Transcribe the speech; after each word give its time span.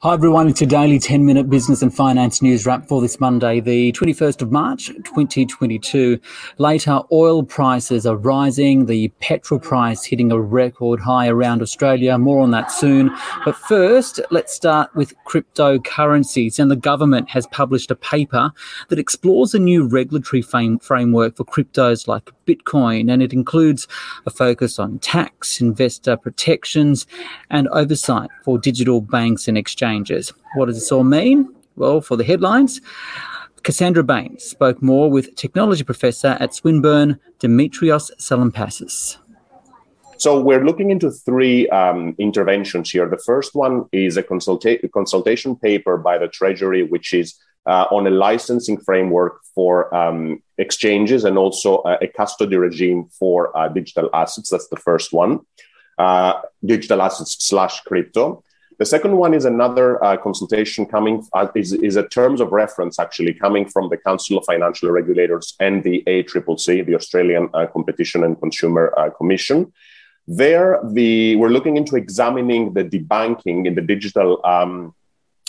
Hi 0.00 0.14
everyone, 0.14 0.46
it's 0.46 0.60
your 0.60 0.68
daily 0.68 1.00
10 1.00 1.26
minute 1.26 1.50
business 1.50 1.82
and 1.82 1.92
finance 1.92 2.40
news 2.40 2.64
wrap 2.64 2.86
for 2.86 3.00
this 3.00 3.18
Monday, 3.18 3.58
the 3.58 3.90
21st 3.94 4.42
of 4.42 4.52
March 4.52 4.86
2022. 4.86 6.20
Later, 6.58 7.00
oil 7.10 7.42
prices 7.42 8.06
are 8.06 8.14
rising, 8.14 8.86
the 8.86 9.08
petrol 9.18 9.58
price 9.58 10.04
hitting 10.04 10.30
a 10.30 10.40
record 10.40 11.00
high 11.00 11.26
around 11.26 11.62
Australia. 11.62 12.16
More 12.16 12.40
on 12.40 12.52
that 12.52 12.70
soon. 12.70 13.10
But 13.44 13.56
first, 13.56 14.20
let's 14.30 14.52
start 14.52 14.94
with 14.94 15.14
cryptocurrencies. 15.26 16.60
And 16.60 16.70
the 16.70 16.76
government 16.76 17.28
has 17.30 17.48
published 17.48 17.90
a 17.90 17.96
paper 17.96 18.52
that 18.90 19.00
explores 19.00 19.52
a 19.52 19.58
new 19.58 19.84
regulatory 19.84 20.42
framework 20.42 21.36
for 21.36 21.44
cryptos 21.44 22.06
like 22.06 22.30
Bitcoin, 22.46 23.12
and 23.12 23.20
it 23.20 23.32
includes 23.32 23.88
a 24.26 24.30
focus 24.30 24.78
on 24.78 25.00
tax, 25.00 25.60
investor 25.60 26.16
protections, 26.16 27.04
and 27.50 27.66
oversight 27.72 28.30
for 28.44 28.58
digital 28.58 29.00
banks 29.00 29.48
and 29.48 29.58
exchanges 29.58 29.87
What 30.54 30.66
does 30.66 30.76
this 30.76 30.92
all 30.92 31.04
mean? 31.04 31.54
Well, 31.76 32.00
for 32.00 32.16
the 32.16 32.24
headlines, 32.24 32.80
Cassandra 33.62 34.02
Bain 34.02 34.38
spoke 34.38 34.82
more 34.82 35.10
with 35.10 35.34
technology 35.36 35.84
professor 35.84 36.36
at 36.40 36.54
Swinburne, 36.54 37.18
Dimitrios 37.40 38.10
Salampasis. 38.18 39.18
So 40.18 40.40
we're 40.40 40.64
looking 40.64 40.90
into 40.90 41.12
three 41.12 41.68
um, 41.68 42.16
interventions 42.18 42.90
here. 42.90 43.08
The 43.08 43.22
first 43.24 43.54
one 43.54 43.84
is 43.92 44.16
a, 44.16 44.22
consulta- 44.22 44.90
consultation 44.90 45.54
paper 45.54 45.96
by 45.96 46.18
the 46.18 46.26
Treasury, 46.26 46.82
which 46.82 47.14
is 47.14 47.36
uh, 47.66 47.86
on 47.92 48.06
a 48.06 48.10
licensing 48.10 48.80
framework 48.80 49.40
for 49.54 49.94
um, 49.94 50.42
exchanges 50.56 51.24
and 51.24 51.38
also 51.38 51.82
a, 51.84 51.98
a 52.02 52.08
custody 52.08 52.56
regime 52.56 53.06
for 53.16 53.56
uh, 53.56 53.68
digital 53.68 54.10
assets. 54.12 54.50
That's 54.50 54.68
the 54.68 54.76
first 54.76 55.12
one. 55.12 55.40
Uh, 55.98 56.40
digital 56.64 57.02
assets 57.02 57.36
slash 57.38 57.80
crypto. 57.82 58.42
The 58.78 58.86
second 58.86 59.16
one 59.16 59.34
is 59.34 59.44
another 59.44 60.02
uh, 60.04 60.16
consultation 60.16 60.86
coming, 60.86 61.26
uh, 61.32 61.48
is, 61.56 61.72
is 61.72 61.96
a 61.96 62.06
terms 62.06 62.40
of 62.40 62.52
reference 62.52 63.00
actually 63.00 63.34
coming 63.34 63.68
from 63.68 63.88
the 63.88 63.96
Council 63.96 64.38
of 64.38 64.44
Financial 64.44 64.88
Regulators 64.90 65.54
and 65.58 65.82
the 65.82 66.04
ACCC, 66.06 66.86
the 66.86 66.94
Australian 66.94 67.50
uh, 67.54 67.66
Competition 67.66 68.22
and 68.22 68.38
Consumer 68.38 68.94
uh, 68.96 69.10
Commission. 69.10 69.72
There, 70.28 70.78
the, 70.84 71.34
we're 71.36 71.48
looking 71.48 71.76
into 71.76 71.96
examining 71.96 72.72
the 72.72 72.84
debanking 72.84 73.66
in 73.66 73.74
the 73.74 73.80
digital 73.80 74.40
um, 74.46 74.94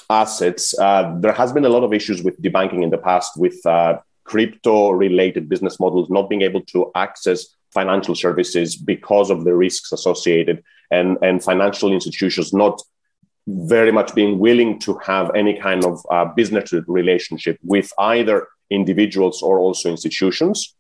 assets. 0.10 0.78
Uh, 0.80 1.16
there 1.20 1.34
has 1.34 1.54
been 1.54 1.66
a 1.66 1.70
lot 1.70 1.84
of 1.84 1.94
issues 1.94 2.24
with 2.24 2.42
debanking 2.42 2.82
in 2.82 2.90
the 2.90 2.98
past 2.98 3.38
with 3.38 3.64
uh, 3.68 4.00
crypto 4.24 4.90
related 4.90 5.48
business 5.48 5.80
models 5.80 6.10
not 6.10 6.30
being 6.30 6.42
able 6.42 6.62
to 6.62 6.92
access 6.96 7.46
financial 7.72 8.16
services 8.16 8.76
because 8.76 9.30
of 9.30 9.44
the 9.44 9.54
risks 9.54 9.92
associated 9.92 10.64
and, 10.90 11.18
and 11.22 11.44
financial 11.44 11.92
institutions 11.92 12.54
not 12.54 12.82
very 13.50 13.92
much 13.92 14.14
being 14.14 14.40
willing 14.40 14.80
to 14.80 14.98
have 15.00 15.34
any 15.36 15.60
kind 15.60 15.84
of 15.86 16.06
uh, 16.12 16.26
business 16.26 16.74
relationship 16.88 17.58
with 17.64 17.92
either 17.98 18.48
individuals 18.70 19.42
or 19.42 19.60
also 19.60 19.90
institutions. 19.90 20.76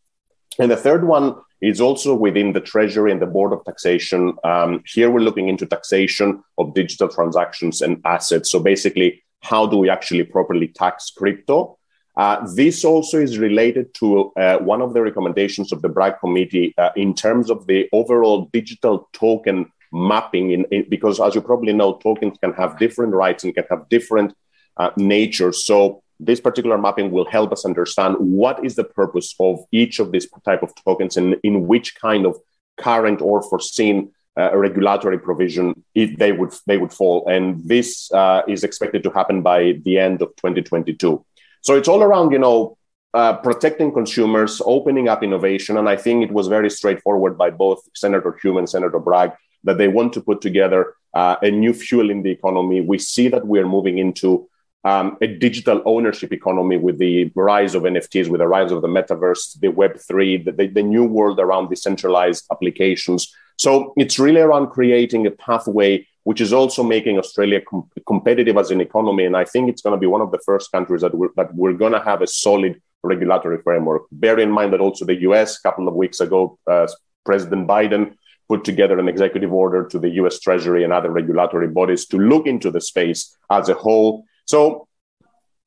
And 0.59 0.70
the 0.70 0.78
third 0.78 1.06
one 1.06 1.36
is 1.61 1.81
also 1.81 2.16
within 2.16 2.53
the 2.53 2.61
Treasury 2.61 3.11
and 3.11 3.22
the 3.22 3.26
Board 3.26 3.53
of 3.53 3.64
Taxation. 3.66 4.34
Um, 4.44 4.84
here 4.86 5.09
we're 5.09 5.20
looking 5.20 5.50
into 5.50 5.66
taxation 5.66 6.44
of 6.58 6.73
digital 6.73 7.08
transactions 7.08 7.81
and 7.81 8.02
assets. 8.06 8.52
So 8.52 8.59
basically, 8.59 9.23
how 9.42 9.66
do 9.66 9.78
we 9.78 9.89
actually 9.89 10.23
properly 10.23 10.67
tax 10.67 11.11
crypto? 11.11 11.78
Uh, 12.16 12.45
this 12.56 12.83
also 12.83 13.17
is 13.17 13.38
related 13.38 13.94
to 13.94 14.31
uh, 14.33 14.58
one 14.58 14.81
of 14.81 14.94
the 14.94 15.02
recommendations 15.02 15.72
of 15.72 15.81
the 15.81 15.89
Bragg 15.89 16.20
Committee 16.20 16.73
uh, 16.78 16.89
in 16.95 17.14
terms 17.14 17.49
of 17.49 17.65
the 17.67 17.88
overall 17.94 18.49
digital 18.52 19.10
token 19.14 19.71
mapping 19.92 20.52
in, 20.52 20.66
in, 20.72 20.86
because 20.89 21.20
as 21.20 21.36
you 21.36 21.42
probably 21.42 21.73
know 21.73 21.95
tokens 21.98 22.38
can 22.39 22.54
have 22.54 22.77
different 22.77 23.14
rights 23.14 23.44
and 23.44 23.54
can 23.54 23.66
have 23.70 23.89
different 23.89 24.33
uh, 24.77 24.92
natures. 24.98 25.66
So 25.66 26.04
this 26.20 26.39
particular 26.39 26.77
mapping 26.77 27.11
will 27.11 27.26
help 27.26 27.52
us 27.52 27.66
understand 27.66 28.16
what 28.20 28.64
is 28.64 28.76
the 28.76 28.83
purpose 28.83 29.33
of 29.39 29.60
each 29.72 30.00
of 30.00 30.11
these 30.11 30.27
type 30.45 30.64
of 30.64 30.73
tokens 30.83 31.17
and 31.17 31.36
in 31.44 31.67
which 31.67 31.95
kind 31.95 32.26
of 32.26 32.38
current 32.77 33.22
or 33.22 33.42
foreseen 33.42 34.11
uh, 34.38 34.55
regulatory 34.55 35.20
provision 35.20 35.83
they 35.95 36.32
would 36.32 36.54
they 36.66 36.77
would 36.77 36.94
fall. 36.94 37.27
And 37.27 37.61
this 37.67 38.11
uh, 38.11 38.44
is 38.48 38.64
expected 38.64 39.04
to 39.04 39.10
happen 39.10 39.42
by 39.42 39.80
the 39.83 39.98
end 39.98 40.21
of 40.21 40.30
2022 40.38 41.26
so 41.61 41.76
it's 41.76 41.88
all 41.88 42.02
around 42.02 42.32
you 42.32 42.39
know 42.39 42.77
uh, 43.14 43.33
protecting 43.38 43.92
consumers, 43.92 44.61
opening 44.66 45.10
up 45.10 45.23
innovation. 45.23 45.77
And 45.77 45.89
I 45.89 45.95
think 45.95 46.23
it 46.23 46.32
was 46.32 46.48
very 46.48 46.70
straightforward 46.70 47.38
by 47.38 47.50
both 47.50 47.82
Senator 47.95 48.38
Hume 48.42 48.58
and 48.58 48.70
Senator 48.70 49.00
Bragg 49.00 49.32
that 49.64 49.77
they 49.77 49.87
want 49.87 50.14
to 50.14 50.21
put 50.21 50.42
together 50.42 50.93
uh, 51.14 51.36
a 51.42 51.52
new 51.52 51.73
fuel 51.73 52.09
in 52.09 52.23
the 52.23 52.31
economy. 52.31 52.81
We 52.81 52.99
see 52.99 53.27
that 53.30 53.47
we 53.47 53.59
are 53.59 53.67
moving 53.67 53.97
into 53.97 54.47
um, 54.83 55.17
a 55.21 55.27
digital 55.27 55.81
ownership 55.86 56.31
economy 56.31 56.77
with 56.77 56.99
the 56.99 57.31
rise 57.36 57.75
of 57.75 57.83
NFTs, 57.83 58.30
with 58.30 58.39
the 58.39 58.47
rise 58.47 58.71
of 58.71 58.81
the 58.81 58.87
metaverse, 58.87 59.59
the 59.59 59.67
Web3, 59.67 60.45
the, 60.45 60.52
the, 60.52 60.67
the 60.67 60.83
new 60.83 61.03
world 61.03 61.39
around 61.39 61.70
decentralized 61.70 62.45
applications. 62.52 63.33
So 63.58 63.93
it's 63.97 64.17
really 64.17 64.39
around 64.39 64.67
creating 64.67 65.27
a 65.27 65.31
pathway 65.31 66.08
which 66.23 66.41
is 66.41 66.53
also 66.53 66.83
making 66.83 67.17
Australia 67.17 67.59
com- 67.59 67.89
competitive 68.05 68.58
as 68.58 68.71
an 68.71 68.81
economy. 68.81 69.26
And 69.26 69.36
I 69.36 69.45
think 69.45 69.70
it's 69.70 69.81
going 69.81 69.95
to 69.95 69.99
be 69.99 70.05
one 70.05 70.21
of 70.21 70.31
the 70.31 70.39
first 70.45 70.71
countries 70.71 71.02
that 71.02 71.15
we're, 71.15 71.30
that 71.37 71.55
we're 71.55 71.73
going 71.73 71.93
to 71.93 72.02
have 72.02 72.21
a 72.21 72.27
solid 72.27 72.80
regulatory 73.03 73.61
framework. 73.64 74.03
Bear 74.11 74.37
in 74.37 74.52
mind 74.52 74.73
that 74.73 74.80
also 74.80 75.05
the 75.05 75.21
US, 75.21 75.58
a 75.58 75.61
couple 75.61 75.87
of 75.87 75.95
weeks 75.95 76.20
ago, 76.20 76.59
uh, 76.67 76.87
President 77.26 77.67
Biden 77.67 78.15
put 78.49 78.65
together 78.65 78.99
an 78.99 79.08
executive 79.08 79.54
order 79.54 79.87
to 79.87 79.99
the 79.99 80.10
US 80.21 80.39
Treasury 80.39 80.83
and 80.83 80.92
other 80.92 81.11
regulatory 81.11 81.67
bodies 81.67 82.05
to 82.08 82.17
look 82.17 82.48
into 82.48 82.71
the 82.71 82.82
space 82.82 83.37
as 83.49 83.70
a 83.70 83.76
whole. 83.76 84.26
So, 84.45 84.87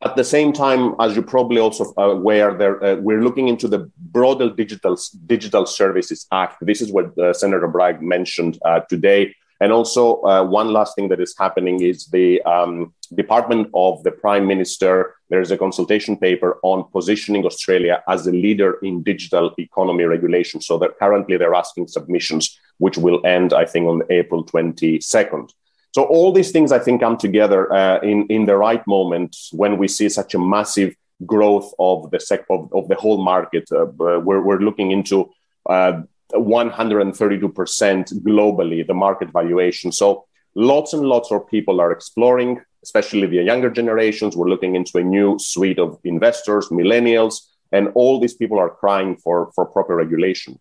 at 0.04 0.16
the 0.16 0.24
same 0.24 0.52
time, 0.52 0.96
as 0.98 1.14
you're 1.14 1.22
probably 1.22 1.60
also 1.60 1.94
aware, 1.96 2.58
there, 2.58 2.82
uh, 2.82 2.96
we're 2.96 3.22
looking 3.22 3.46
into 3.46 3.68
the 3.68 3.88
broader 3.96 4.50
Digital, 4.50 4.98
Digital 5.26 5.64
Services 5.64 6.26
Act. 6.32 6.56
This 6.60 6.80
is 6.82 6.90
what 6.90 7.16
uh, 7.16 7.32
Senator 7.32 7.68
Bragg 7.68 8.02
mentioned 8.02 8.58
uh, 8.64 8.80
today. 8.88 9.32
And 9.62 9.70
also, 9.70 10.20
uh, 10.22 10.42
one 10.42 10.72
last 10.72 10.96
thing 10.96 11.08
that 11.10 11.20
is 11.20 11.36
happening 11.38 11.82
is 11.82 12.06
the 12.06 12.42
um, 12.42 12.92
Department 13.14 13.70
of 13.74 14.02
the 14.02 14.10
Prime 14.10 14.44
Minister. 14.48 15.14
There's 15.30 15.52
a 15.52 15.56
consultation 15.56 16.16
paper 16.16 16.58
on 16.64 16.90
positioning 16.90 17.46
Australia 17.46 18.02
as 18.08 18.26
a 18.26 18.32
leader 18.32 18.80
in 18.82 19.04
digital 19.04 19.54
economy 19.58 20.02
regulation. 20.02 20.60
So 20.60 20.80
currently 20.98 21.36
they're 21.36 21.54
asking 21.54 21.86
submissions, 21.86 22.58
which 22.78 22.98
will 22.98 23.24
end, 23.24 23.52
I 23.52 23.64
think, 23.64 23.86
on 23.86 24.02
April 24.10 24.44
22nd. 24.44 25.50
So 25.94 26.02
all 26.06 26.32
these 26.32 26.50
things, 26.50 26.72
I 26.72 26.80
think, 26.80 27.00
come 27.00 27.16
together 27.16 27.72
uh, 27.72 28.00
in 28.00 28.26
in 28.30 28.46
the 28.46 28.56
right 28.56 28.84
moment 28.88 29.36
when 29.52 29.78
we 29.78 29.86
see 29.86 30.08
such 30.08 30.34
a 30.34 30.40
massive 30.40 30.96
growth 31.24 31.72
of 31.78 32.10
the 32.10 32.18
sec- 32.18 32.50
of, 32.50 32.68
of 32.72 32.88
the 32.88 32.96
whole 32.96 33.22
market. 33.22 33.70
Uh, 33.70 33.86
we're, 34.26 34.40
we're 34.40 34.64
looking 34.68 34.90
into 34.90 35.30
uh, 35.70 36.02
132% 36.34 38.14
globally, 38.22 38.86
the 38.86 38.94
market 38.94 39.32
valuation. 39.32 39.92
So 39.92 40.26
lots 40.54 40.92
and 40.92 41.02
lots 41.02 41.30
of 41.32 41.48
people 41.48 41.80
are 41.80 41.92
exploring, 41.92 42.60
especially 42.82 43.26
the 43.26 43.42
younger 43.42 43.70
generations. 43.70 44.36
We're 44.36 44.48
looking 44.48 44.74
into 44.74 44.98
a 44.98 45.02
new 45.02 45.38
suite 45.38 45.78
of 45.78 45.98
investors, 46.04 46.68
millennials, 46.68 47.40
and 47.70 47.88
all 47.94 48.20
these 48.20 48.34
people 48.34 48.58
are 48.58 48.70
crying 48.70 49.16
for, 49.16 49.50
for 49.54 49.64
proper 49.66 49.96
regulation. 49.96 50.58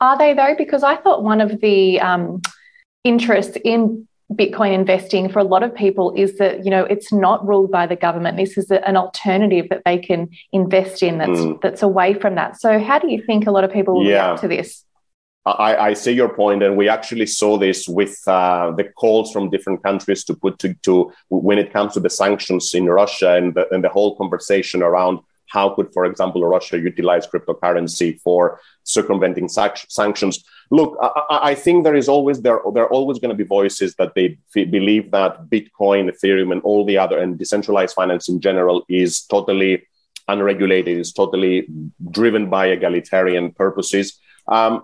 Are 0.00 0.18
they 0.18 0.34
though? 0.34 0.54
Because 0.56 0.82
I 0.82 0.96
thought 0.96 1.22
one 1.22 1.40
of 1.40 1.60
the 1.60 2.00
um, 2.00 2.42
interests 3.04 3.56
in 3.64 4.06
Bitcoin 4.32 4.72
investing 4.72 5.28
for 5.28 5.38
a 5.38 5.44
lot 5.44 5.62
of 5.62 5.74
people 5.74 6.12
is 6.16 6.36
that 6.38 6.64
you 6.64 6.70
know 6.70 6.84
it's 6.84 7.12
not 7.12 7.46
ruled 7.46 7.70
by 7.70 7.86
the 7.86 7.94
government. 7.94 8.36
This 8.36 8.58
is 8.58 8.70
an 8.70 8.96
alternative 8.96 9.66
that 9.70 9.82
they 9.84 9.98
can 9.98 10.28
invest 10.52 11.02
in 11.02 11.18
that's 11.18 11.30
mm. 11.30 11.60
that's 11.62 11.82
away 11.82 12.14
from 12.14 12.34
that. 12.34 12.60
So 12.60 12.80
how 12.80 12.98
do 12.98 13.08
you 13.08 13.22
think 13.24 13.46
a 13.46 13.52
lot 13.52 13.62
of 13.62 13.72
people 13.72 13.94
will 13.94 14.04
yeah. 14.04 14.26
react 14.26 14.40
to 14.42 14.48
this? 14.48 14.84
I, 15.46 15.88
I, 15.88 15.92
see 15.94 16.10
your 16.10 16.34
point, 16.34 16.64
and 16.64 16.76
we 16.76 16.88
actually 16.88 17.26
saw 17.26 17.56
this 17.56 17.86
with 17.86 18.20
uh, 18.26 18.72
the 18.72 18.82
calls 18.82 19.32
from 19.32 19.48
different 19.48 19.80
countries 19.80 20.24
to 20.24 20.34
put 20.34 20.58
to, 20.58 20.74
to, 20.82 21.12
when 21.28 21.58
it 21.58 21.72
comes 21.72 21.94
to 21.94 22.00
the 22.00 22.10
sanctions 22.10 22.74
in 22.74 22.86
Russia 22.86 23.36
and 23.36 23.54
the, 23.54 23.72
and 23.72 23.84
the 23.84 23.88
whole 23.88 24.16
conversation 24.16 24.82
around 24.82 25.20
how 25.48 25.70
could, 25.70 25.92
for 25.92 26.04
example, 26.04 26.44
Russia 26.44 26.78
utilize 26.78 27.28
cryptocurrency 27.28 28.20
for 28.20 28.60
circumventing 28.82 29.48
sanctions. 29.48 30.44
Look, 30.72 30.98
I, 31.00 31.38
I, 31.50 31.54
think 31.54 31.84
there 31.84 31.94
is 31.94 32.08
always 32.08 32.42
there 32.42 32.60
there 32.74 32.82
are 32.82 32.92
always 32.92 33.20
going 33.20 33.30
to 33.30 33.36
be 33.36 33.44
voices 33.44 33.94
that 33.94 34.14
they 34.16 34.38
f- 34.56 34.68
believe 34.70 35.12
that 35.12 35.46
Bitcoin, 35.48 36.10
Ethereum, 36.10 36.50
and 36.50 36.60
all 36.62 36.84
the 36.84 36.98
other 36.98 37.18
and 37.20 37.38
decentralized 37.38 37.94
finance 37.94 38.28
in 38.28 38.40
general 38.40 38.84
is 38.88 39.22
totally 39.22 39.86
unregulated, 40.26 40.98
is 40.98 41.12
totally 41.12 41.68
driven 42.10 42.50
by 42.50 42.66
egalitarian 42.66 43.52
purposes. 43.52 44.18
Um, 44.48 44.82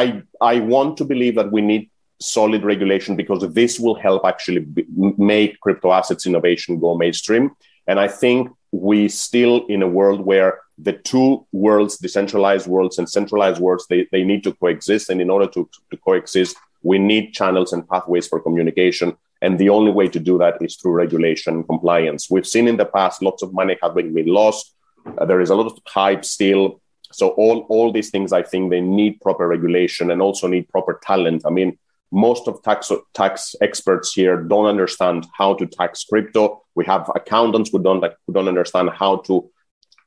I 0.00 0.04
I 0.40 0.54
want 0.74 0.90
to 0.98 1.04
believe 1.12 1.34
that 1.40 1.52
we 1.56 1.62
need 1.72 1.90
solid 2.20 2.62
regulation 2.72 3.16
because 3.16 3.42
this 3.60 3.78
will 3.84 3.96
help 4.06 4.22
actually 4.32 4.62
be, 4.76 4.84
make 5.32 5.60
crypto 5.60 5.92
assets 5.92 6.26
innovation 6.26 6.80
go 6.80 6.96
mainstream. 7.04 7.44
And 7.86 7.98
I 8.06 8.08
think 8.22 8.50
we 8.72 9.08
still 9.08 9.66
in 9.74 9.82
a 9.82 9.88
world 9.98 10.20
where 10.30 10.60
the 10.78 10.94
two 11.10 11.46
worlds, 11.52 11.98
decentralized 11.98 12.66
worlds 12.66 12.98
and 12.98 13.08
centralized 13.08 13.60
worlds, 13.60 13.86
they, 13.88 14.08
they 14.10 14.24
need 14.24 14.42
to 14.44 14.52
coexist. 14.54 15.10
And 15.10 15.20
in 15.20 15.30
order 15.30 15.46
to, 15.54 15.68
to 15.90 15.96
coexist, 15.98 16.56
we 16.82 16.98
need 16.98 17.32
channels 17.32 17.72
and 17.72 17.88
pathways 17.88 18.26
for 18.26 18.40
communication. 18.40 19.16
And 19.42 19.58
the 19.58 19.68
only 19.68 19.92
way 19.92 20.08
to 20.08 20.18
do 20.18 20.38
that 20.38 20.54
is 20.60 20.76
through 20.76 20.92
regulation 20.92 21.64
compliance. 21.64 22.30
We've 22.30 22.46
seen 22.46 22.66
in 22.66 22.76
the 22.76 22.86
past 22.86 23.22
lots 23.22 23.42
of 23.42 23.52
money 23.52 23.76
having 23.82 24.14
been 24.14 24.26
lost. 24.26 24.74
Uh, 25.18 25.24
there 25.26 25.40
is 25.40 25.50
a 25.50 25.54
lot 25.54 25.66
of 25.66 25.78
hype 25.86 26.24
still. 26.24 26.80
So 27.14 27.28
all, 27.30 27.66
all 27.68 27.92
these 27.92 28.10
things, 28.10 28.32
I 28.32 28.42
think 28.42 28.70
they 28.70 28.80
need 28.80 29.20
proper 29.20 29.46
regulation 29.48 30.10
and 30.10 30.20
also 30.20 30.48
need 30.48 30.68
proper 30.68 31.00
talent. 31.02 31.42
I 31.46 31.50
mean, 31.50 31.78
most 32.12 32.46
of 32.46 32.62
tax 32.62 32.92
tax 33.12 33.56
experts 33.60 34.12
here 34.12 34.36
don't 34.36 34.66
understand 34.66 35.26
how 35.36 35.54
to 35.54 35.66
tax 35.66 36.04
crypto. 36.04 36.62
We 36.74 36.84
have 36.84 37.10
accountants 37.14 37.70
who 37.70 37.82
don't 37.82 38.04
who 38.26 38.32
don't 38.32 38.48
understand 38.48 38.90
how 38.90 39.16
to 39.26 39.50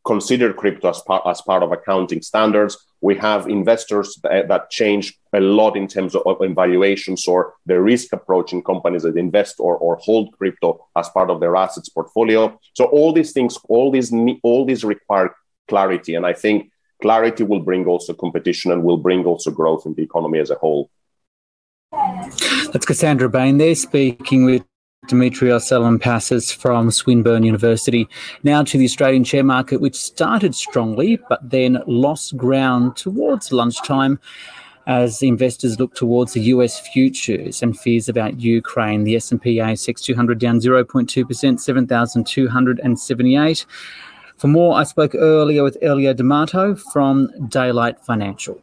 consider 0.05 0.53
crypto 0.53 0.89
as 0.89 1.01
part, 1.01 1.23
as 1.27 1.41
part 1.41 1.63
of 1.63 1.73
accounting 1.73 2.21
standards. 2.21 2.77
We 3.01 3.15
have 3.17 3.49
investors 3.49 4.17
that, 4.23 4.47
that 4.47 4.69
change 4.69 5.19
a 5.33 5.41
lot 5.41 5.75
in 5.75 5.87
terms 5.87 6.15
of, 6.15 6.25
of 6.25 6.37
valuations 6.55 7.27
or 7.27 7.53
the 7.65 7.79
risk 7.81 8.13
approach 8.13 8.53
in 8.53 8.63
companies 8.63 9.03
that 9.03 9.17
invest 9.17 9.55
or, 9.59 9.77
or 9.77 9.97
hold 9.97 10.31
crypto 10.37 10.87
as 10.95 11.09
part 11.09 11.29
of 11.29 11.41
their 11.41 11.57
assets 11.57 11.89
portfolio. 11.89 12.57
So 12.73 12.85
all 12.85 13.11
these 13.11 13.33
things, 13.33 13.57
all 13.67 13.91
these 13.91 14.13
all 14.43 14.65
these 14.65 14.85
require 14.85 15.35
clarity, 15.67 16.15
and 16.15 16.25
I 16.25 16.33
think 16.33 16.71
clarity 17.01 17.43
will 17.43 17.59
bring 17.59 17.85
also 17.85 18.13
competition 18.13 18.71
and 18.71 18.83
will 18.83 18.97
bring 18.97 19.25
also 19.25 19.51
growth 19.51 19.85
in 19.85 19.93
the 19.93 20.03
economy 20.03 20.39
as 20.39 20.49
a 20.49 20.55
whole. 20.55 20.89
That's 22.71 22.85
Cassandra 22.85 23.29
Bain 23.29 23.57
there 23.57 23.75
speaking 23.75 24.45
with 24.45 24.63
Dimitrios 25.07 25.71
Salampasis 25.71 26.53
from 26.53 26.91
Swinburne 26.91 27.43
University. 27.43 28.09
Now 28.43 28.63
to 28.63 28.77
the 28.77 28.85
Australian 28.85 29.23
share 29.23 29.43
market, 29.43 29.79
which 29.79 29.95
started 29.95 30.53
strongly 30.53 31.17
but 31.29 31.49
then 31.49 31.81
lost 31.87 32.35
ground 32.35 32.97
towards 32.97 33.53
lunchtime 33.53 34.19
as 34.85 35.21
investors 35.21 35.79
look 35.79 35.95
towards 35.95 36.33
the 36.33 36.41
US 36.41 36.79
futures 36.79 37.61
and 37.61 37.77
fears 37.77 38.09
about 38.09 38.39
Ukraine. 38.39 39.03
The 39.03 39.17
S&P 39.17 39.57
ASX 39.57 40.01
200 40.01 40.39
down 40.39 40.59
0.2%, 40.59 41.59
7,278. 41.59 43.65
For 44.37 44.47
more, 44.47 44.77
I 44.77 44.83
spoke 44.83 45.15
earlier 45.15 45.63
with 45.63 45.79
Elio 45.81 46.13
D'Amato 46.13 46.75
from 46.75 47.31
Daylight 47.49 47.99
Financial. 47.99 48.61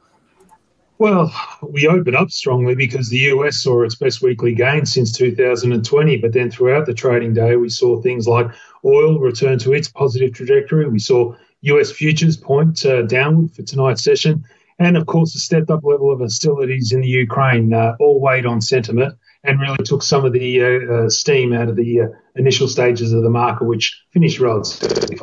Well, 0.98 1.34
we 1.62 1.88
opened 1.88 2.14
up 2.14 2.30
strongly 2.30 2.76
because 2.76 3.08
the 3.08 3.18
US 3.18 3.56
saw 3.56 3.82
its 3.82 3.96
best 3.96 4.22
weekly 4.22 4.54
gain 4.54 4.86
since 4.86 5.10
2020. 5.10 6.18
But 6.18 6.32
then 6.32 6.52
throughout 6.52 6.86
the 6.86 6.94
trading 6.94 7.34
day, 7.34 7.56
we 7.56 7.68
saw 7.68 8.00
things 8.00 8.28
like 8.28 8.46
oil 8.84 9.18
return 9.18 9.58
to 9.60 9.72
its 9.72 9.88
positive 9.88 10.32
trajectory. 10.32 10.88
We 10.88 11.00
saw 11.00 11.34
US 11.62 11.90
futures 11.90 12.36
point 12.36 12.86
uh, 12.86 13.02
downward 13.02 13.52
for 13.52 13.62
tonight's 13.62 14.04
session. 14.04 14.44
And 14.78 14.96
of 14.96 15.06
course, 15.06 15.32
the 15.32 15.40
stepped 15.40 15.70
up 15.70 15.82
level 15.82 16.12
of 16.12 16.20
hostilities 16.20 16.92
in 16.92 17.00
the 17.00 17.08
Ukraine 17.08 17.72
uh, 17.72 17.96
all 17.98 18.20
weighed 18.20 18.46
on 18.46 18.60
sentiment 18.60 19.14
and 19.42 19.60
really 19.60 19.84
took 19.84 20.04
some 20.04 20.24
of 20.24 20.32
the 20.32 20.62
uh, 20.62 20.92
uh 20.94 21.10
steam 21.10 21.52
out 21.52 21.68
of 21.68 21.76
the 21.76 22.02
uh, 22.02 22.06
initial 22.36 22.68
stages 22.68 23.12
of 23.12 23.22
the 23.24 23.30
market, 23.30 23.64
which 23.66 24.02
finished 24.12 24.38
relatively. 24.38 25.16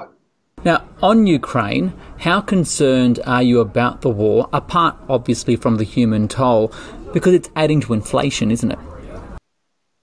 Now, 0.64 0.86
on 1.02 1.26
Ukraine, 1.26 1.94
how 2.20 2.40
concerned 2.42 3.20
are 3.26 3.42
you 3.42 3.60
about 3.60 4.02
the 4.02 4.10
war, 4.10 4.48
apart 4.54 4.96
obviously 5.10 5.56
from 5.56 5.78
the 5.78 5.84
human 5.84 6.28
toll, 6.28 6.72
because 7.14 7.34
it's 7.34 7.50
adding 7.56 7.82
to 7.82 7.94
inflation, 7.94 8.52
isn't 8.52 8.72
it? 8.72 8.80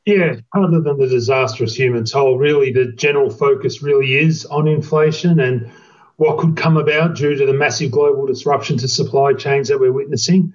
Yeah, 0.04 0.36
other 0.56 0.80
than 0.80 0.98
the 0.98 1.06
disastrous 1.06 1.76
human 1.76 2.06
toll, 2.06 2.38
really 2.38 2.72
the 2.72 2.92
general 2.92 3.30
focus 3.30 3.82
really 3.82 4.16
is 4.16 4.46
on 4.46 4.66
inflation 4.66 5.38
and 5.38 5.70
what 6.16 6.38
could 6.38 6.56
come 6.56 6.76
about 6.76 7.14
due 7.14 7.36
to 7.36 7.46
the 7.46 7.52
massive 7.52 7.92
global 7.92 8.26
disruption 8.26 8.78
to 8.78 8.88
supply 8.88 9.34
chains 9.34 9.68
that 9.68 9.78
we're 9.78 9.92
witnessing. 9.92 10.54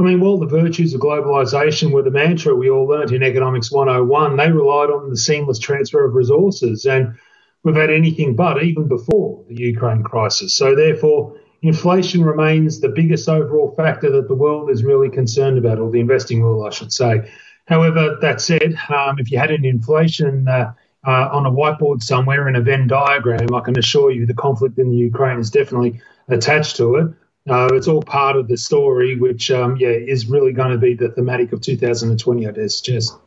I 0.00 0.02
mean, 0.02 0.18
while 0.18 0.38
the 0.38 0.46
virtues 0.46 0.94
of 0.94 1.00
globalization 1.00 1.92
were 1.92 2.02
the 2.02 2.10
mantra 2.10 2.56
we 2.56 2.70
all 2.70 2.88
learnt 2.88 3.12
in 3.12 3.22
Economics 3.22 3.70
101, 3.70 4.36
they 4.36 4.50
relied 4.50 4.90
on 4.90 5.10
the 5.10 5.16
seamless 5.16 5.60
transfer 5.60 6.04
of 6.04 6.14
resources. 6.14 6.84
And 6.84 7.14
we've 7.64 7.74
had 7.74 7.90
anything 7.90 8.36
but, 8.36 8.62
even 8.62 8.86
before 8.86 9.42
the 9.48 9.56
Ukraine 9.56 10.02
crisis. 10.02 10.54
So, 10.54 10.76
therefore, 10.76 11.36
inflation 11.62 12.22
remains 12.22 12.80
the 12.80 12.90
biggest 12.90 13.28
overall 13.28 13.74
factor 13.76 14.10
that 14.12 14.28
the 14.28 14.34
world 14.34 14.70
is 14.70 14.84
really 14.84 15.10
concerned 15.10 15.58
about, 15.58 15.78
or 15.78 15.90
the 15.90 16.00
investing 16.00 16.42
world, 16.42 16.66
I 16.66 16.70
should 16.70 16.92
say. 16.92 17.30
However, 17.66 18.18
that 18.20 18.40
said, 18.40 18.76
um, 18.90 19.18
if 19.18 19.32
you 19.32 19.38
had 19.38 19.50
an 19.50 19.64
inflation 19.64 20.46
uh, 20.46 20.72
uh, 21.06 21.28
on 21.32 21.46
a 21.46 21.50
whiteboard 21.50 22.02
somewhere 22.02 22.46
in 22.48 22.56
a 22.56 22.60
Venn 22.60 22.86
diagram, 22.86 23.54
I 23.54 23.60
can 23.60 23.78
assure 23.78 24.10
you 24.10 24.26
the 24.26 24.34
conflict 24.34 24.78
in 24.78 24.90
the 24.90 24.96
Ukraine 24.96 25.38
is 25.40 25.50
definitely 25.50 26.00
attached 26.28 26.76
to 26.76 26.96
it. 26.96 27.08
Uh, 27.48 27.68
it's 27.72 27.88
all 27.88 28.02
part 28.02 28.36
of 28.36 28.48
the 28.48 28.56
story, 28.56 29.16
which, 29.16 29.50
um, 29.50 29.76
yeah, 29.76 29.88
is 29.88 30.26
really 30.26 30.52
going 30.52 30.70
to 30.70 30.78
be 30.78 30.94
the 30.94 31.10
thematic 31.10 31.52
of 31.52 31.60
2020, 31.60 32.46
I 32.46 32.50
dare 32.50 32.68
suggest. 32.68 33.18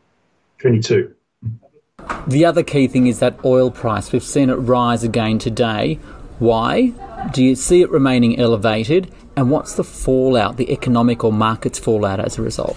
22. 0.58 1.14
The 2.28 2.44
other 2.44 2.62
key 2.62 2.88
thing 2.88 3.06
is 3.06 3.20
that 3.20 3.42
oil 3.42 3.70
price. 3.70 4.12
We've 4.12 4.22
seen 4.22 4.50
it 4.50 4.56
rise 4.56 5.02
again 5.02 5.38
today. 5.38 5.94
Why? 6.38 6.92
Do 7.32 7.42
you 7.42 7.54
see 7.54 7.80
it 7.80 7.90
remaining 7.90 8.38
elevated? 8.38 9.10
And 9.34 9.50
what's 9.50 9.76
the 9.76 9.84
fallout, 9.84 10.58
the 10.58 10.70
economic 10.70 11.24
or 11.24 11.32
markets 11.32 11.78
fallout 11.78 12.20
as 12.20 12.36
a 12.36 12.42
result? 12.42 12.76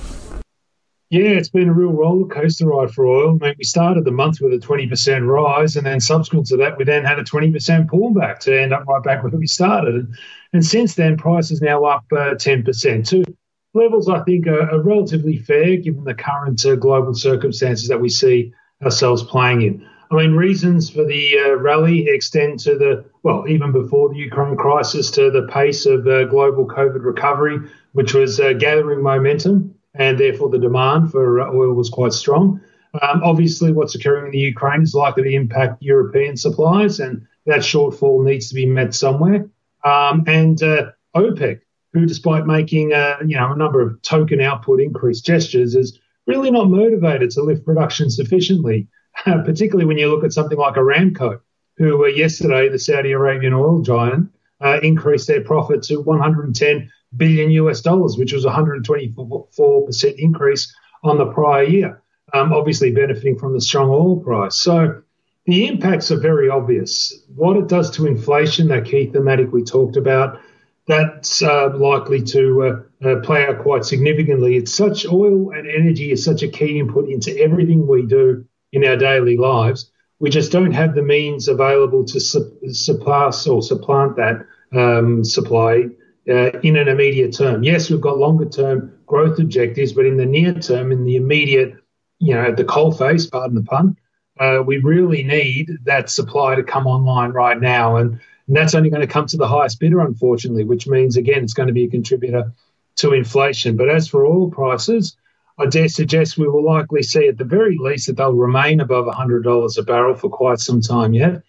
Yeah, 1.10 1.32
it's 1.32 1.50
been 1.50 1.68
a 1.68 1.74
real 1.74 1.92
roller 1.92 2.30
coaster 2.30 2.68
ride 2.68 2.92
for 2.92 3.06
oil. 3.06 3.38
I 3.42 3.46
mean, 3.48 3.56
we 3.58 3.66
started 3.66 4.06
the 4.06 4.12
month 4.12 4.40
with 4.40 4.54
a 4.54 4.66
20% 4.66 5.28
rise, 5.28 5.76
and 5.76 5.86
then 5.86 6.00
subsequent 6.00 6.46
to 6.48 6.56
that, 6.58 6.78
we 6.78 6.86
then 6.86 7.04
had 7.04 7.20
a 7.20 7.24
20% 7.24 7.88
pullback 7.88 8.40
to 8.40 8.58
end 8.58 8.72
up 8.72 8.88
right 8.88 9.04
back 9.04 9.22
where 9.22 9.32
we 9.32 9.48
started. 9.48 9.96
And, 9.96 10.16
and 10.54 10.66
since 10.66 10.96
then, 10.96 11.18
price 11.18 11.52
is 11.52 11.62
now 11.62 11.84
up 11.84 12.06
uh, 12.14 12.36
10% 12.36 13.06
to 13.10 13.26
levels 13.74 14.10
I 14.10 14.22
think 14.24 14.48
are, 14.48 14.70
are 14.70 14.82
relatively 14.82 15.38
fair 15.38 15.78
given 15.78 16.04
the 16.04 16.14
current 16.14 16.66
uh, 16.66 16.76
global 16.76 17.14
circumstances 17.14 17.88
that 17.88 18.02
we 18.02 18.10
see 18.10 18.54
ourselves 18.84 19.24
playing 19.24 19.62
in. 19.62 19.88
I 20.12 20.16
mean, 20.16 20.34
reasons 20.34 20.90
for 20.90 21.06
the 21.06 21.40
uh, 21.40 21.56
rally 21.56 22.08
extend 22.08 22.60
to 22.62 22.78
the, 22.78 23.06
well, 23.24 23.46
even 23.48 23.72
before 23.72 24.10
the 24.10 24.18
Ukraine 24.18 24.58
crisis, 24.58 25.10
to 25.12 25.32
the 25.32 25.48
pace 25.48 25.86
of 25.86 26.06
uh, 26.06 26.26
global 26.26 26.68
COVID 26.68 27.04
recovery, 27.04 27.60
which 27.94 28.14
was 28.14 28.40
uh, 28.40 28.54
gathering 28.54 29.02
momentum, 29.02 29.74
and 29.94 30.20
therefore 30.20 30.50
the 30.50 30.60
demand 30.60 31.12
for 31.12 31.40
uh, 31.40 31.54
oil 31.54 31.74
was 31.74 31.90
quite 31.90 32.12
strong. 32.12 32.60
Um, 33.02 33.22
obviously, 33.24 33.72
what's 33.72 33.96
occurring 33.96 34.26
in 34.26 34.32
the 34.32 34.40
Ukraine 34.40 34.82
is 34.82 34.94
likely 34.94 35.24
to 35.24 35.34
impact 35.34 35.82
European 35.82 36.36
supplies, 36.36 37.00
and 37.00 37.26
that 37.46 37.60
shortfall 37.60 38.24
needs 38.26 38.50
to 38.50 38.56
be 38.56 38.66
met 38.66 38.94
somewhere. 38.94 39.50
Um, 39.86 40.26
and 40.28 40.62
uh, 40.62 40.92
OPEC, 41.16 41.62
who, 41.94 42.06
despite 42.06 42.46
making 42.46 42.92
uh, 42.92 43.18
you 43.26 43.38
know 43.38 43.54
a 43.54 43.56
number 43.56 43.82
of 43.82 44.02
token 44.02 44.42
output 44.42 44.82
increase 44.82 45.22
gestures, 45.22 45.74
is 45.74 46.01
really 46.32 46.50
not 46.50 46.70
motivated 46.70 47.30
to 47.32 47.42
lift 47.42 47.66
production 47.66 48.10
sufficiently, 48.10 48.88
particularly 49.26 49.86
when 49.86 49.98
you 49.98 50.08
look 50.10 50.24
at 50.24 50.32
something 50.32 50.58
like 50.58 50.76
Aramco, 50.76 51.42
who 51.78 52.06
uh, 52.06 52.08
yesterday, 52.08 52.70
the 52.70 52.80
Saudi 52.80 53.12
Arabian 53.12 53.54
oil 53.54 53.82
giant, 53.82 54.30
uh, 54.62 54.80
increased 54.82 55.28
their 55.28 55.44
profit 55.44 55.84
to 55.84 55.98
110 55.98 56.90
billion 57.18 57.52
US 57.52 57.82
dollars, 57.82 58.18
which 58.18 58.32
was 58.32 58.46
a 58.46 58.50
124% 58.50 60.16
increase 60.18 60.74
on 61.04 61.18
the 61.18 61.26
prior 61.26 61.64
year, 61.64 62.02
um, 62.34 62.54
obviously 62.54 62.92
benefiting 62.92 63.38
from 63.38 63.54
the 63.54 63.62
strong 63.62 63.90
oil 63.90 64.18
price. 64.22 64.56
So 64.56 65.02
the 65.46 65.68
impacts 65.68 66.12
are 66.12 66.20
very 66.20 66.50
obvious. 66.50 67.26
What 67.36 67.58
it 67.58 67.68
does 67.68 67.90
to 67.92 68.08
inflation, 68.08 68.70
that 68.70 68.86
key 68.86 69.08
thematic 69.08 69.52
we 69.52 69.64
talked 69.64 69.98
about, 69.98 70.40
that's 70.88 71.42
uh, 71.42 71.76
likely 71.78 72.22
to 72.24 72.64
uh, 73.04 73.08
uh, 73.08 73.20
play 73.22 73.46
out 73.46 73.60
quite 73.60 73.86
significantly. 73.86 74.58
It's 74.58 74.74
such 74.74 75.06
oil 75.06 75.52
and 75.52 75.70
energy 75.70 76.12
is 76.12 76.24
such 76.24 76.44
a 76.44 76.48
key 76.48 76.80
input 76.80 77.10
into 77.10 77.38
everything 77.40 77.88
we 77.88 78.06
do 78.06 78.46
in 78.72 78.86
our 78.86 78.98
daily 78.98 79.38
lives. 79.38 79.92
We 80.20 80.30
just 80.30 80.52
don't 80.52 80.72
have 80.72 80.96
the 80.96 81.02
means 81.02 81.48
available 81.48 82.06
to 82.06 82.20
su- 82.20 82.58
surpass 82.72 83.48
or 83.48 83.62
supplant 83.62 84.16
that 84.18 84.46
um, 84.74 85.24
supply 85.24 85.86
uh, 86.30 86.52
in 86.60 86.78
an 86.78 86.88
immediate 86.88 87.34
term. 87.34 87.64
Yes, 87.64 87.90
we've 87.90 88.02
got 88.02 88.18
longer 88.18 88.46
term 88.46 88.94
growth 89.06 89.40
objectives, 89.40 89.94
but 89.94 90.06
in 90.06 90.18
the 90.18 90.26
near 90.26 90.54
term, 90.54 90.92
in 90.92 91.04
the 91.04 91.16
immediate, 91.16 91.76
you 92.20 92.34
know, 92.34 92.54
the 92.54 92.64
coal 92.64 92.92
face, 92.92 93.26
pardon 93.26 93.56
the 93.56 93.64
pun, 93.64 93.98
uh, 94.40 94.62
we 94.66 94.78
really 94.78 95.24
need 95.24 95.70
that 95.84 96.10
supply 96.10 96.56
to 96.56 96.64
come 96.64 96.88
online 96.88 97.32
right 97.32 97.60
now. 97.60 97.98
And 97.98 98.20
and 98.48 98.56
that's 98.56 98.76
only 98.76 98.90
going 98.90 99.02
to 99.02 99.08
come 99.08 99.28
to 99.28 99.38
the 99.38 99.48
highest 99.48 99.80
bidder, 99.80 100.02
unfortunately, 100.02 100.64
which 100.64 100.88
means, 100.88 101.18
again, 101.18 101.44
it's 101.44 101.54
going 101.54 101.68
to 101.68 101.74
be 101.74 101.86
a 101.86 101.90
contributor 101.90 102.52
to 102.98 103.14
inflation. 103.14 103.78
But 103.78 103.90
as 103.90 104.08
for 104.08 104.26
oil 104.26 104.50
prices, 104.50 105.16
I 105.58 105.68
dare 105.68 105.88
suggest 105.88 106.38
we 106.38 106.48
will 106.48 106.64
likely 106.64 107.04
see 107.04 107.28
at 107.28 107.38
the 107.38 107.46
very 107.46 107.78
least 107.80 108.08
that 108.08 108.18
they'll 108.18 108.34
remain 108.34 108.80
above 108.80 109.06
$100 109.06 109.78
a 109.78 109.84
barrel 109.84 110.16
for 110.16 110.30
quite 110.30 110.60
some 110.60 110.82
time 110.82 111.14
yet. 111.14 111.44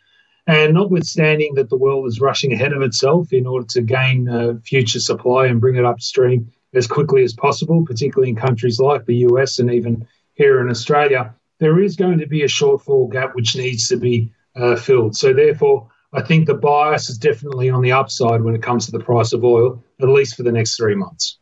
And 0.47 0.75
notwithstanding 0.75 1.55
that 1.55 1.71
the 1.71 1.77
world 1.77 2.07
is 2.09 2.21
rushing 2.21 2.53
ahead 2.53 2.73
of 2.73 2.83
itself 2.83 3.33
in 3.33 3.47
order 3.47 3.67
to 3.69 3.83
gain 3.83 4.29
uh, 4.29 4.55
future 4.65 4.99
supply 4.99 5.47
and 5.47 5.61
bring 5.61 5.77
it 5.77 5.85
upstream 5.85 6.53
as 6.75 6.87
quickly 6.87 7.23
as 7.23 7.33
possible, 7.33 7.85
particularly 7.85 8.31
in 8.31 8.37
countries 8.37 8.81
like 8.81 9.07
the 9.07 9.17
US 9.29 9.59
and 9.59 9.71
even 9.71 10.07
here 10.35 10.61
in 10.61 10.69
Australia, 10.69 11.35
there 11.59 11.81
is 11.81 11.97
going 11.97 12.19
to 12.19 12.27
be 12.27 12.43
a 12.43 12.49
shortfall 12.49 13.11
gap 13.11 13.35
which 13.35 13.55
needs 13.55 13.89
to 13.89 13.97
be 13.97 14.33
uh, 14.57 14.75
filled. 14.75 15.17
So, 15.17 15.33
therefore, 15.33 15.89
I 16.15 16.21
think 16.21 16.47
the 16.47 16.55
bias 16.55 17.09
is 17.09 17.17
definitely 17.17 17.71
on 17.71 17.81
the 17.81 17.93
upside 17.93 18.43
when 18.43 18.55
it 18.55 18.63
comes 18.63 18.85
to 18.87 18.93
the 18.93 19.01
price 19.01 19.33
of 19.33 19.45
oil, 19.45 19.83
at 20.01 20.09
least 20.09 20.37
for 20.37 20.43
the 20.43 20.53
next 20.53 20.77
three 20.77 20.95
months. 20.95 21.39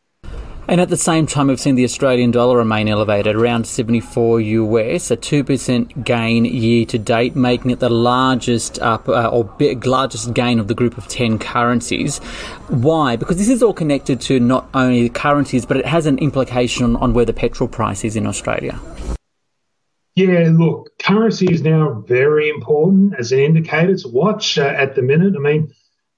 And 0.67 0.79
at 0.79 0.87
the 0.87 0.95
same 0.95 1.25
time, 1.25 1.47
we've 1.47 1.59
seen 1.59 1.75
the 1.75 1.83
Australian 1.83 2.31
dollar 2.31 2.57
remain 2.57 2.87
elevated, 2.87 3.35
around 3.35 3.67
74 3.67 4.39
US, 4.39 5.11
a 5.11 5.17
2% 5.17 6.05
gain 6.05 6.45
year 6.45 6.85
to 6.85 6.97
date, 6.97 7.35
making 7.35 7.71
it 7.71 7.81
the 7.81 7.89
largest 7.89 8.79
up 8.79 9.09
uh, 9.09 9.27
or 9.27 9.53
largest 9.83 10.33
gain 10.33 10.59
of 10.59 10.69
the 10.69 10.75
group 10.75 10.97
of 10.97 11.09
10 11.09 11.39
currencies. 11.39 12.19
Why? 12.69 13.17
Because 13.17 13.35
this 13.35 13.49
is 13.49 13.61
all 13.61 13.73
connected 13.73 14.21
to 14.21 14.39
not 14.39 14.69
only 14.73 15.03
the 15.03 15.09
currencies, 15.09 15.65
but 15.65 15.75
it 15.75 15.85
has 15.85 16.05
an 16.05 16.17
implication 16.19 16.85
on, 16.85 16.95
on 16.95 17.13
where 17.13 17.25
the 17.25 17.33
petrol 17.33 17.67
price 17.67 18.05
is 18.05 18.15
in 18.15 18.25
Australia. 18.25 18.79
Yeah, 20.15 20.49
look, 20.51 20.89
currency 20.99 21.47
is 21.51 21.61
now 21.61 22.03
very 22.05 22.49
important 22.49 23.15
as 23.17 23.31
an 23.31 23.39
indicator 23.39 23.95
to 23.95 24.07
watch 24.09 24.57
uh, 24.57 24.63
at 24.63 24.95
the 24.95 25.01
minute. 25.01 25.35
I 25.37 25.39
mean, 25.39 25.71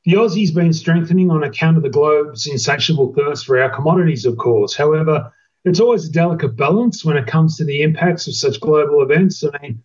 the 0.06 0.14
Aussie's 0.14 0.52
been 0.52 0.74
strengthening 0.74 1.30
on 1.30 1.44
account 1.44 1.78
of 1.78 1.84
the 1.84 1.90
globe's 1.90 2.48
insatiable 2.48 3.14
thirst 3.14 3.46
for 3.46 3.62
our 3.62 3.70
commodities, 3.70 4.26
of 4.26 4.38
course. 4.38 4.76
However, 4.76 5.32
it's 5.64 5.80
always 5.80 6.10
a 6.10 6.12
delicate 6.12 6.58
balance 6.58 7.06
when 7.06 7.18
it 7.18 7.28
comes 7.28 7.56
to 7.58 7.66
the 7.66 7.84
impacts 7.84 8.28
of 8.28 8.36
such 8.36 8.60
global 8.60 9.02
events. 9.04 9.44
I 9.44 9.62
mean, 9.62 9.84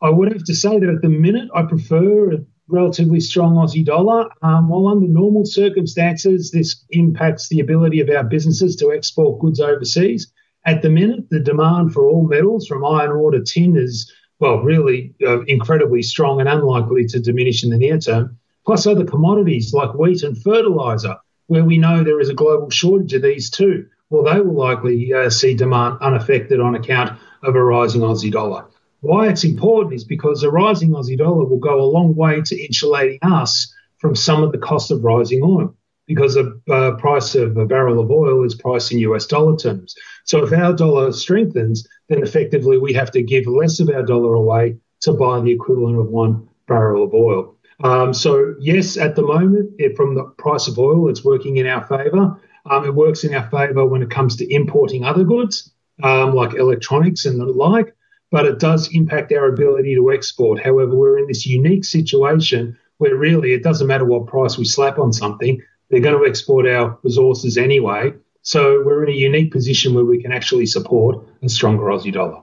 I 0.00 0.10
would 0.10 0.32
have 0.32 0.44
to 0.44 0.54
say 0.54 0.78
that 0.78 0.88
at 0.88 1.02
the 1.02 1.08
minute, 1.08 1.50
I 1.54 1.62
prefer 1.62 2.32
a 2.32 2.44
relatively 2.68 3.20
strong 3.20 3.54
Aussie 3.56 3.84
dollar. 3.84 4.28
Um, 4.42 4.68
while 4.68 4.88
under 4.88 5.06
normal 5.06 5.44
circumstances, 5.44 6.50
this 6.50 6.84
impacts 6.90 7.48
the 7.48 7.60
ability 7.60 8.00
of 8.00 8.08
our 8.08 8.24
businesses 8.24 8.74
to 8.76 8.92
export 8.92 9.40
goods 9.40 9.60
overseas. 9.60 10.32
At 10.66 10.80
the 10.80 10.88
minute, 10.88 11.28
the 11.28 11.40
demand 11.40 11.92
for 11.92 12.06
all 12.06 12.26
metals, 12.26 12.66
from 12.66 12.86
iron 12.86 13.10
ore 13.10 13.32
to 13.32 13.42
tin, 13.42 13.76
is, 13.76 14.10
well, 14.38 14.60
really 14.60 15.14
uh, 15.26 15.42
incredibly 15.42 16.02
strong 16.02 16.40
and 16.40 16.48
unlikely 16.48 17.04
to 17.06 17.20
diminish 17.20 17.62
in 17.62 17.70
the 17.70 17.76
near 17.76 17.98
term. 17.98 18.38
Plus, 18.64 18.86
other 18.86 19.04
commodities 19.04 19.74
like 19.74 19.94
wheat 19.94 20.22
and 20.22 20.40
fertilizer, 20.42 21.16
where 21.48 21.64
we 21.64 21.76
know 21.76 22.02
there 22.02 22.20
is 22.20 22.30
a 22.30 22.34
global 22.34 22.70
shortage 22.70 23.12
of 23.12 23.20
these 23.20 23.50
too. 23.50 23.86
Well, 24.08 24.22
they 24.22 24.40
will 24.40 24.54
likely 24.54 25.12
uh, 25.12 25.28
see 25.28 25.54
demand 25.54 25.98
unaffected 26.00 26.60
on 26.60 26.74
account 26.74 27.18
of 27.42 27.54
a 27.56 27.62
rising 27.62 28.00
Aussie 28.00 28.32
dollar. 28.32 28.64
Why 29.00 29.28
it's 29.28 29.44
important 29.44 29.94
is 29.94 30.04
because 30.04 30.42
a 30.42 30.50
rising 30.50 30.90
Aussie 30.90 31.18
dollar 31.18 31.44
will 31.44 31.58
go 31.58 31.78
a 31.78 31.84
long 31.84 32.14
way 32.14 32.40
to 32.40 32.58
insulating 32.58 33.18
us 33.20 33.70
from 33.98 34.14
some 34.14 34.42
of 34.42 34.52
the 34.52 34.58
cost 34.58 34.90
of 34.90 35.04
rising 35.04 35.42
oil 35.42 35.76
because 36.06 36.34
the 36.34 36.60
uh, 36.70 36.92
price 36.96 37.34
of 37.34 37.56
a 37.56 37.66
barrel 37.66 38.00
of 38.00 38.10
oil 38.10 38.44
is 38.44 38.54
priced 38.54 38.92
in 38.92 38.98
US 38.98 39.26
dollar 39.26 39.56
terms. 39.56 39.94
So 40.24 40.44
if 40.44 40.52
our 40.52 40.72
dollar 40.72 41.12
strengthens, 41.12 41.86
then 42.08 42.22
effectively 42.22 42.78
we 42.78 42.92
have 42.92 43.10
to 43.12 43.22
give 43.22 43.46
less 43.46 43.80
of 43.80 43.88
our 43.90 44.02
dollar 44.02 44.34
away 44.34 44.76
to 45.02 45.12
buy 45.12 45.40
the 45.40 45.52
equivalent 45.52 45.98
of 45.98 46.08
one 46.08 46.48
barrel 46.66 47.04
of 47.04 47.14
oil. 47.14 47.56
Um, 47.82 48.14
so 48.14 48.54
yes, 48.60 48.96
at 48.96 49.16
the 49.16 49.22
moment, 49.22 49.72
it, 49.78 49.96
from 49.96 50.14
the 50.14 50.24
price 50.38 50.68
of 50.68 50.78
oil, 50.78 51.08
it's 51.08 51.24
working 51.24 51.56
in 51.56 51.66
our 51.66 51.84
favour. 51.84 52.40
Um, 52.70 52.84
it 52.84 52.94
works 52.94 53.24
in 53.24 53.34
our 53.34 53.48
favour 53.50 53.84
when 53.84 54.02
it 54.02 54.10
comes 54.10 54.36
to 54.36 54.54
importing 54.54 55.04
other 55.04 55.24
goods 55.24 55.74
um, 56.02 56.34
like 56.34 56.54
electronics 56.54 57.24
and 57.24 57.38
the 57.38 57.46
like, 57.46 57.94
but 58.30 58.46
it 58.46 58.58
does 58.58 58.88
impact 58.92 59.32
our 59.32 59.46
ability 59.46 59.94
to 59.94 60.12
export. 60.12 60.60
However, 60.60 60.94
we're 60.94 61.18
in 61.18 61.26
this 61.26 61.46
unique 61.46 61.84
situation 61.84 62.76
where 62.98 63.16
really 63.16 63.52
it 63.52 63.62
doesn't 63.62 63.86
matter 63.86 64.04
what 64.04 64.26
price 64.26 64.56
we 64.56 64.64
slap 64.64 64.98
on 64.98 65.12
something, 65.12 65.60
they're 65.90 66.00
going 66.00 66.18
to 66.18 66.28
export 66.28 66.66
our 66.66 66.98
resources 67.02 67.56
anyway. 67.56 68.12
So 68.42 68.82
we're 68.84 69.04
in 69.04 69.10
a 69.10 69.16
unique 69.16 69.52
position 69.52 69.94
where 69.94 70.04
we 70.04 70.20
can 70.20 70.32
actually 70.32 70.66
support 70.66 71.26
a 71.42 71.48
stronger 71.48 71.84
Aussie 71.84 72.12
dollar. 72.12 72.40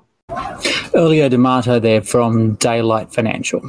Elio 0.94 1.30
D'Amato 1.30 1.80
there 1.80 2.02
from 2.02 2.56
Daylight 2.56 3.14
Financial. 3.14 3.62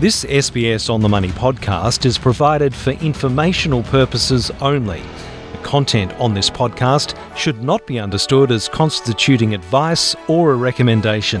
This 0.00 0.24
SBS 0.26 0.90
On 0.90 1.00
the 1.00 1.08
Money 1.08 1.30
podcast 1.30 2.04
is 2.04 2.18
provided 2.18 2.74
for 2.74 2.90
informational 2.90 3.82
purposes 3.84 4.50
only. 4.60 5.00
The 5.52 5.58
content 5.62 6.12
on 6.20 6.34
this 6.34 6.50
podcast 6.50 7.16
should 7.36 7.62
not 7.62 7.86
be 7.86 7.98
understood 7.98 8.52
as 8.52 8.68
constituting 8.68 9.54
advice 9.54 10.14
or 10.28 10.52
a 10.52 10.56
recommendation. 10.56 11.40